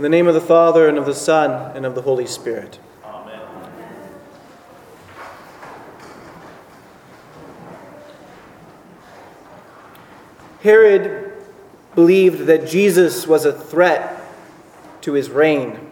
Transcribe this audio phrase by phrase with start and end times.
[0.00, 2.78] In the name of the Father, and of the Son, and of the Holy Spirit.
[3.04, 3.38] Amen.
[10.62, 11.34] Herod
[11.94, 14.22] believed that Jesus was a threat
[15.02, 15.90] to his reign.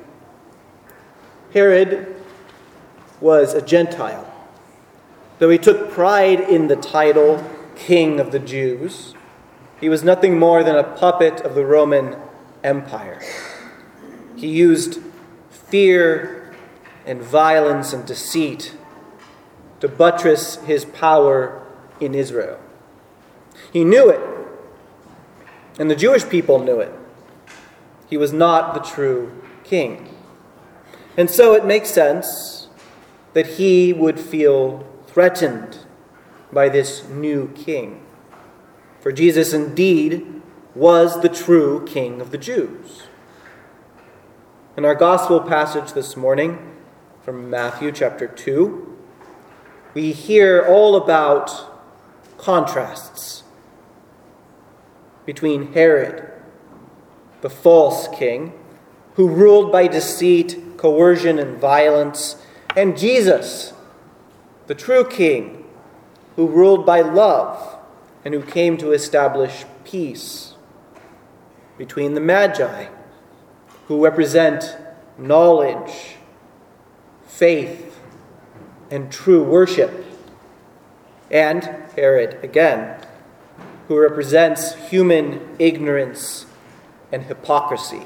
[1.52, 2.16] Herod
[3.20, 4.32] was a Gentile.
[5.38, 7.45] Though he took pride in the title
[7.77, 9.12] King of the Jews,
[9.79, 12.16] he was nothing more than a puppet of the Roman
[12.64, 13.20] Empire.
[14.39, 15.00] He used
[15.50, 16.54] fear
[17.04, 18.76] and violence and deceit
[19.80, 21.67] to buttress his power
[21.99, 22.61] in Israel.
[23.72, 24.21] He knew it,
[25.77, 26.94] and the Jewish people knew it.
[28.08, 30.14] He was not the true king.
[31.16, 32.69] And so it makes sense
[33.33, 35.78] that he would feel threatened
[36.52, 38.06] by this new king.
[39.00, 40.41] For Jesus indeed
[40.77, 43.08] was the true king of the Jews.
[44.78, 46.56] In our gospel passage this morning
[47.25, 48.97] from Matthew chapter 2,
[49.92, 51.50] we hear all about
[52.39, 53.42] contrasts
[55.27, 56.30] between Herod,
[57.41, 58.52] the false king,
[59.14, 62.36] who ruled by deceit, coercion, and violence,
[62.77, 63.72] and Jesus,
[64.69, 65.64] the true king,
[66.36, 67.80] who ruled by love
[68.24, 70.55] and who came to establish peace.
[71.77, 72.91] Between the Magi,
[73.89, 74.77] who represent
[75.17, 76.17] knowledge,
[77.27, 77.98] faith,
[78.91, 80.05] and true worship,
[81.30, 81.64] and
[81.97, 83.00] Herod again,
[83.89, 86.45] who represents human ignorance
[87.11, 88.03] and hypocrisy,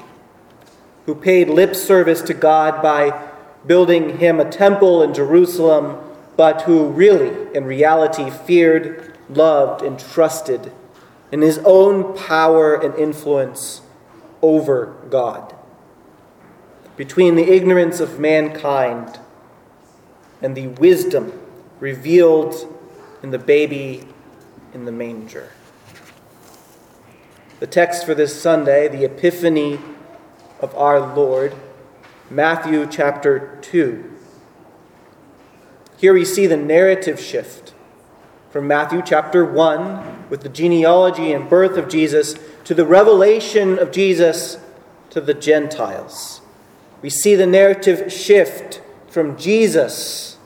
[1.05, 3.21] who paid lip service to God by
[3.67, 5.97] building him a temple in Jerusalem,
[6.37, 10.71] but who really, in reality, feared, loved, and trusted
[11.29, 13.81] in his own power and influence
[14.41, 15.53] over God.
[16.95, 19.19] Between the ignorance of mankind
[20.41, 21.39] and the wisdom
[21.79, 22.55] revealed
[23.23, 24.07] in the baby
[24.73, 25.51] in the manger.
[27.59, 29.79] The text for this Sunday, the Epiphany
[30.59, 31.55] of our Lord,
[32.29, 34.11] Matthew chapter 2.
[35.97, 37.73] Here we see the narrative shift
[38.49, 42.35] from Matthew chapter 1 with the genealogy and birth of Jesus
[42.65, 44.57] to the revelation of Jesus
[45.09, 46.41] to the Gentiles.
[47.03, 50.37] We see the narrative shift from Jesus,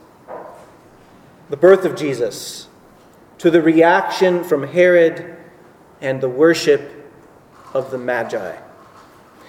[1.48, 2.66] the birth of Jesus,
[3.38, 5.36] to the reaction from Herod
[6.00, 7.12] and the worship
[7.72, 8.56] of the Magi.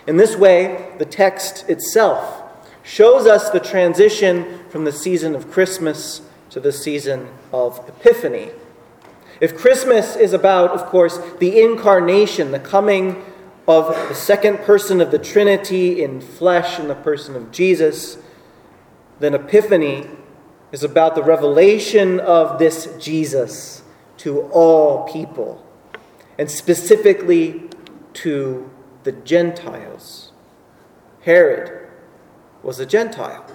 [0.05, 2.43] In this way, the text itself
[2.83, 6.21] shows us the transition from the season of Christmas
[6.51, 8.51] to the season of Epiphany.
[9.41, 13.25] If Christmas is about, of course, the incarnation, the coming
[13.69, 18.17] of the second person of the Trinity in flesh in the person of Jesus,
[19.19, 20.07] then Epiphany
[20.71, 23.83] is about the revelation of this Jesus
[24.17, 25.63] to all people,
[26.39, 27.69] and specifically
[28.13, 28.69] to
[29.03, 30.31] the Gentiles.
[31.21, 31.89] Herod
[32.63, 33.45] was a Gentile,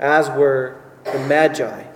[0.00, 1.91] as were the Magi.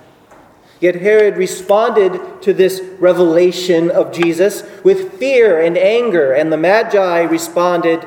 [0.80, 7.22] Yet Herod responded to this revelation of Jesus with fear and anger, and the Magi
[7.22, 8.06] responded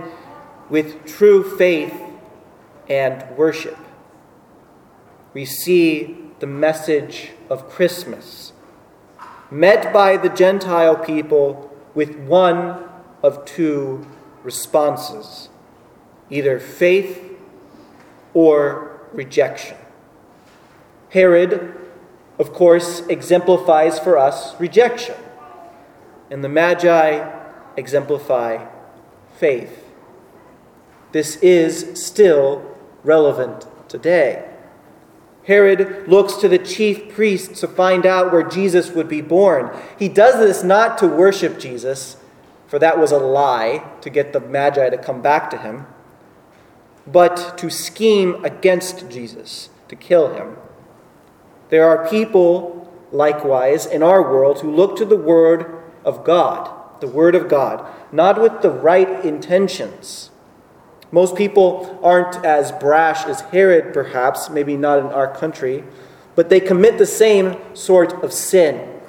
[0.70, 2.00] with true faith
[2.88, 3.78] and worship.
[5.34, 8.54] We see the message of Christmas
[9.52, 12.88] met by the Gentile people with one
[13.24, 14.06] of two
[14.44, 15.50] responses
[16.30, 17.24] either faith
[18.36, 19.76] or rejection.
[21.10, 21.76] Herod,
[22.40, 25.16] of course, exemplifies for us rejection,
[26.32, 27.30] and the Magi
[27.76, 28.66] exemplify
[29.38, 29.84] faith.
[31.12, 34.46] This is still relevant today.
[35.46, 39.76] Herod looks to the chief priests to find out where Jesus would be born.
[39.98, 42.18] He does this not to worship Jesus,
[42.68, 45.88] for that was a lie to get the Magi to come back to him,
[47.08, 50.56] but to scheme against Jesus, to kill him.
[51.70, 57.08] There are people, likewise, in our world who look to the Word of God, the
[57.08, 60.32] Word of God, not with the right intentions.
[61.12, 65.84] Most people aren't as brash as Herod, perhaps, maybe not in our country,
[66.36, 69.00] but they commit the same sort of sin.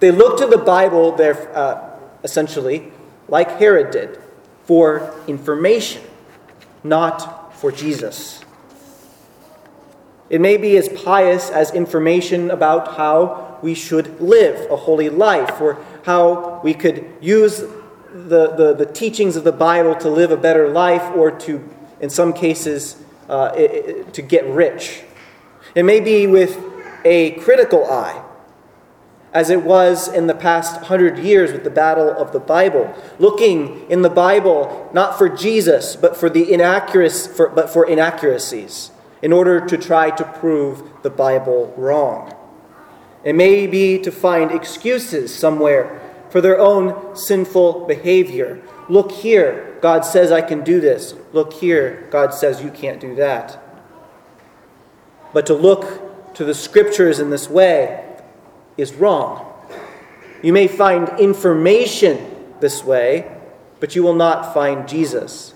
[0.00, 1.90] They look to the Bible, there, uh,
[2.22, 2.92] essentially,
[3.28, 4.18] like Herod did,
[4.64, 6.02] for information,
[6.84, 8.44] not for Jesus.
[10.30, 15.60] It may be as pious as information about how we should live a holy life,
[15.60, 17.58] or how we could use
[18.12, 21.68] the, the, the teachings of the Bible to live a better life or to,
[22.00, 22.96] in some cases,
[23.28, 25.02] uh, to get rich.
[25.74, 26.58] It may be with
[27.04, 28.22] a critical eye,
[29.32, 33.88] as it was in the past hundred years with the battle of the Bible, looking
[33.90, 38.90] in the Bible not for Jesus, but for the inaccuracies, but for inaccuracies,
[39.22, 42.34] in order to try to prove the Bible wrong.
[43.24, 46.00] It may be to find excuses somewhere
[46.30, 48.62] for their own sinful behavior.
[48.88, 51.14] Look here, God says I can do this.
[51.32, 53.62] Look here, God says you can't do that.
[55.32, 58.04] But to look to the scriptures in this way
[58.76, 59.44] is wrong.
[60.42, 63.36] You may find information this way,
[63.80, 65.54] but you will not find Jesus.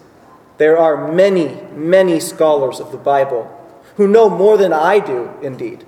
[0.63, 3.51] There are many, many scholars of the Bible
[3.97, 5.85] who know more than I do, indeed,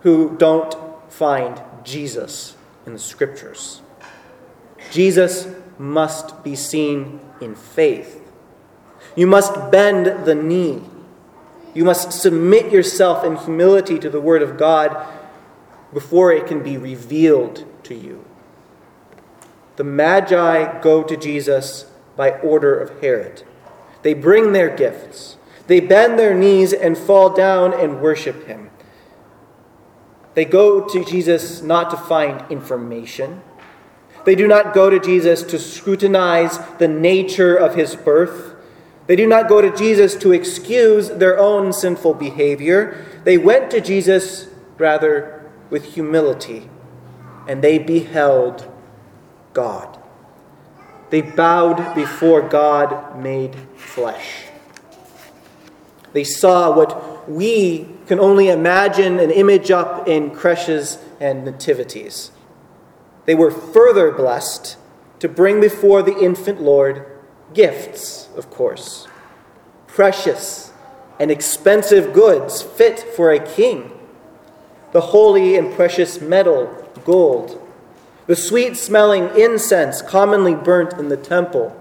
[0.00, 0.74] who don't
[1.08, 3.80] find Jesus in the scriptures.
[4.90, 5.46] Jesus
[5.78, 8.20] must be seen in faith.
[9.14, 10.82] You must bend the knee.
[11.72, 14.96] You must submit yourself in humility to the Word of God
[15.92, 18.24] before it can be revealed to you.
[19.76, 21.86] The Magi go to Jesus
[22.16, 23.44] by order of Herod.
[24.02, 25.36] They bring their gifts.
[25.66, 28.70] They bend their knees and fall down and worship him.
[30.34, 33.42] They go to Jesus not to find information.
[34.24, 38.54] They do not go to Jesus to scrutinize the nature of his birth.
[39.06, 43.06] They do not go to Jesus to excuse their own sinful behavior.
[43.24, 44.48] They went to Jesus
[44.78, 46.68] rather with humility,
[47.46, 48.70] and they beheld
[49.52, 49.99] God.
[51.10, 54.44] They bowed before God made flesh.
[56.12, 62.32] They saw what we can only imagine an image up in creches and nativities.
[63.26, 64.76] They were further blessed
[65.20, 67.06] to bring before the infant Lord
[67.54, 69.06] gifts, of course,
[69.86, 70.72] precious
[71.18, 73.92] and expensive goods fit for a king,
[74.92, 77.60] the holy and precious metal, gold,
[78.30, 81.76] the sweet smelling incense commonly burnt in the temple,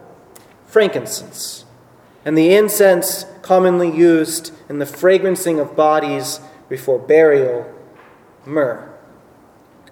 [0.65, 1.63] frankincense,
[2.25, 7.71] and the incense commonly used in the fragrancing of bodies before burial,
[8.47, 8.91] myrrh.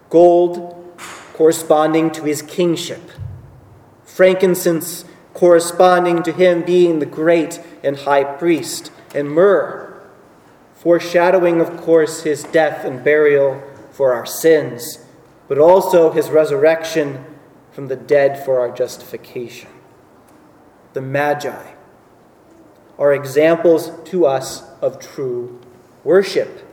[0.09, 0.97] Gold
[1.33, 3.11] corresponding to his kingship,
[4.03, 5.05] frankincense
[5.35, 10.01] corresponding to him being the great and high priest, and myrrh,
[10.73, 13.61] foreshadowing, of course, his death and burial
[13.91, 15.03] for our sins,
[15.47, 17.23] but also his resurrection
[17.71, 19.69] from the dead for our justification.
[20.93, 21.73] The Magi
[22.97, 25.59] are examples to us of true
[26.03, 26.63] worship.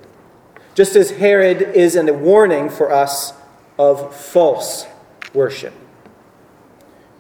[0.75, 3.35] Just as Herod is a warning for us
[3.79, 4.87] of false
[5.33, 5.75] worship.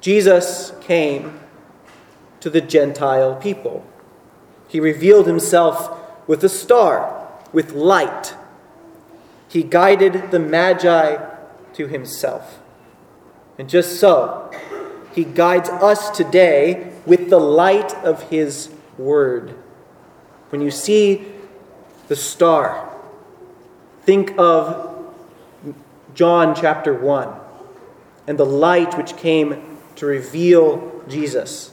[0.00, 1.40] Jesus came
[2.40, 3.86] to the Gentile people.
[4.66, 8.34] He revealed himself with a star, with light.
[9.48, 11.33] He guided the Magi
[11.75, 12.61] to himself.
[13.59, 14.50] And just so,
[15.15, 19.50] he guides us today with the light of his word.
[20.50, 21.26] When you see
[22.09, 22.93] the star,
[24.03, 25.12] think of
[26.15, 27.32] John chapter 1
[28.26, 31.73] and the light which came to reveal Jesus.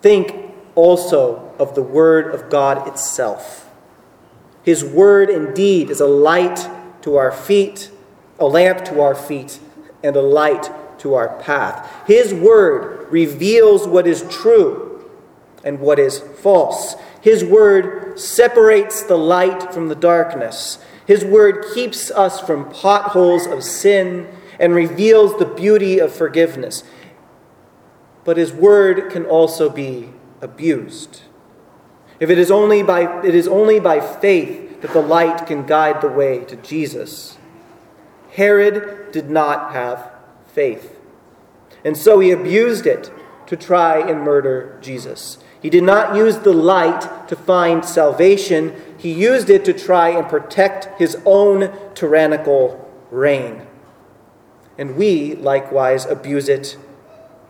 [0.00, 3.70] Think also of the Word of God itself.
[4.62, 6.68] His Word indeed is a light
[7.02, 7.90] to our feet,
[8.38, 9.60] a lamp to our feet,
[10.02, 12.06] and a light to our path.
[12.06, 15.10] His Word reveals what is true
[15.64, 16.94] and what is false.
[17.20, 20.78] His word separates the light from the darkness.
[21.06, 24.28] His word keeps us from potholes of sin
[24.60, 26.84] and reveals the beauty of forgiveness.
[28.24, 30.10] But his word can also be
[30.42, 31.22] abused.
[32.20, 36.02] If it is only by it is only by faith that the light can guide
[36.02, 37.33] the way to Jesus.
[38.34, 40.10] Herod did not have
[40.46, 40.98] faith.
[41.84, 43.12] And so he abused it
[43.46, 45.38] to try and murder Jesus.
[45.60, 50.28] He did not use the light to find salvation, he used it to try and
[50.28, 53.62] protect his own tyrannical reign.
[54.76, 56.76] And we likewise abuse it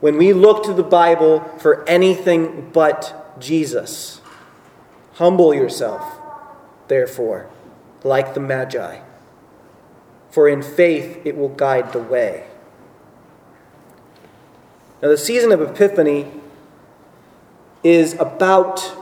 [0.01, 4.21] when we look to the Bible for anything but Jesus.
[5.15, 6.03] Humble yourself,
[6.89, 7.49] therefore,
[8.03, 9.01] like the Magi,
[10.35, 12.45] for in faith it will guide the way.
[15.01, 16.29] Now, the season of Epiphany
[17.85, 18.97] is about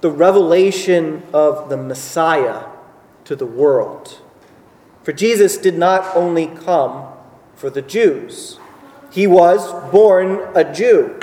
[0.00, 2.64] the revelation of the Messiah
[3.26, 4.18] to the world.
[5.02, 7.06] For Jesus did not only come
[7.54, 8.58] for the Jews,
[9.10, 11.20] He was born a Jew,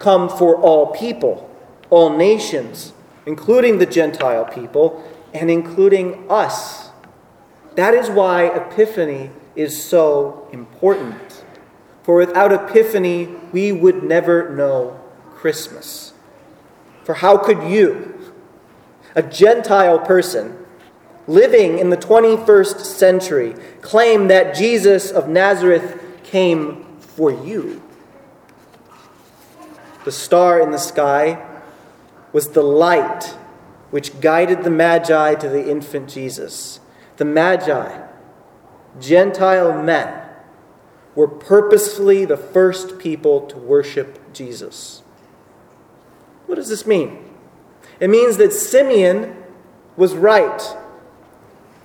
[0.00, 1.48] come for all people,
[1.90, 2.92] all nations,
[3.24, 6.85] including the Gentile people, and including us.
[7.76, 11.44] That is why Epiphany is so important.
[12.02, 14.98] For without Epiphany, we would never know
[15.30, 16.14] Christmas.
[17.04, 18.32] For how could you,
[19.14, 20.56] a Gentile person,
[21.26, 27.82] living in the 21st century, claim that Jesus of Nazareth came for you?
[30.04, 31.44] The star in the sky
[32.32, 33.34] was the light
[33.90, 36.80] which guided the Magi to the infant Jesus.
[37.16, 38.06] The Magi,
[39.00, 40.22] Gentile men,
[41.14, 45.02] were purposefully the first people to worship Jesus.
[46.46, 47.24] What does this mean?
[47.98, 49.42] It means that Simeon
[49.96, 50.60] was right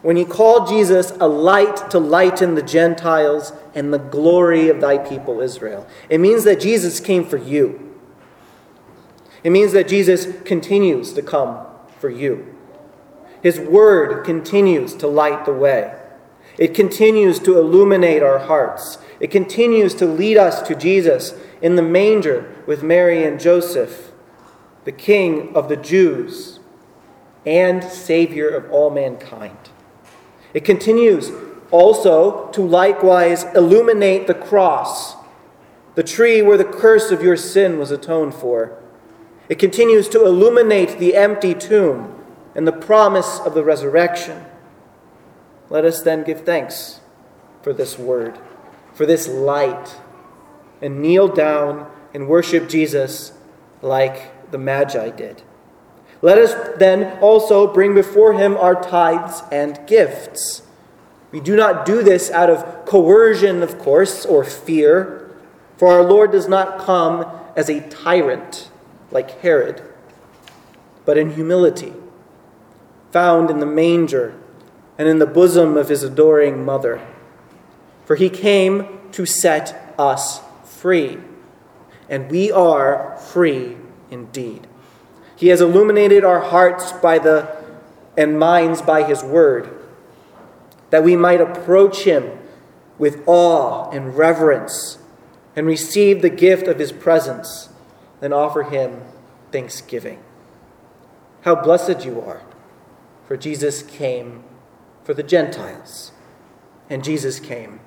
[0.01, 4.97] when he called Jesus a light to lighten the Gentiles and the glory of thy
[4.97, 5.87] people Israel.
[6.09, 7.95] It means that Jesus came for you.
[9.43, 11.65] It means that Jesus continues to come
[11.99, 12.55] for you.
[13.41, 15.95] His word continues to light the way.
[16.57, 18.97] It continues to illuminate our hearts.
[19.19, 24.11] It continues to lead us to Jesus in the manger with Mary and Joseph,
[24.85, 26.59] the King of the Jews
[27.45, 29.57] and Savior of all mankind.
[30.53, 31.31] It continues
[31.71, 35.15] also to likewise illuminate the cross,
[35.95, 38.77] the tree where the curse of your sin was atoned for.
[39.49, 42.20] It continues to illuminate the empty tomb
[42.55, 44.45] and the promise of the resurrection.
[45.69, 46.99] Let us then give thanks
[47.61, 48.37] for this word,
[48.93, 49.97] for this light,
[50.81, 53.33] and kneel down and worship Jesus
[53.81, 55.43] like the Magi did.
[56.21, 60.63] Let us then also bring before him our tithes and gifts.
[61.31, 65.33] We do not do this out of coercion, of course, or fear,
[65.77, 68.69] for our Lord does not come as a tyrant
[69.09, 69.81] like Herod,
[71.05, 71.93] but in humility,
[73.11, 74.33] found in the manger
[74.97, 77.05] and in the bosom of his adoring mother.
[78.05, 81.17] For he came to set us free,
[82.09, 83.77] and we are free
[84.09, 84.67] indeed.
[85.35, 87.61] He has illuminated our hearts by the
[88.17, 89.69] and minds by his word,
[90.89, 92.37] that we might approach him
[92.97, 94.97] with awe and reverence
[95.55, 97.69] and receive the gift of his presence,
[98.21, 99.01] and offer him
[99.51, 100.21] thanksgiving.
[101.41, 102.41] How blessed you are,
[103.31, 104.43] for Jesus came
[105.05, 106.11] for the Gentiles,
[106.89, 107.79] and Jesus came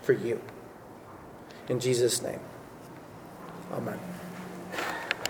[0.00, 0.40] for you.
[1.68, 2.40] In Jesus' name,
[3.70, 3.98] amen.